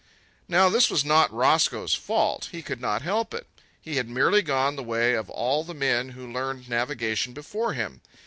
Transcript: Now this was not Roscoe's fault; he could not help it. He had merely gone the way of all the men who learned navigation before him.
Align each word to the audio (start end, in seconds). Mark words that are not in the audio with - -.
Now 0.47 0.67
this 0.67 0.89
was 0.89 1.05
not 1.05 1.31
Roscoe's 1.31 1.93
fault; 1.93 2.49
he 2.51 2.63
could 2.63 2.81
not 2.81 3.03
help 3.03 3.35
it. 3.35 3.45
He 3.79 3.97
had 3.97 4.09
merely 4.09 4.41
gone 4.41 4.75
the 4.75 4.81
way 4.81 5.13
of 5.13 5.29
all 5.29 5.63
the 5.63 5.75
men 5.75 6.09
who 6.09 6.31
learned 6.33 6.67
navigation 6.67 7.33
before 7.33 7.73
him. 7.73 8.01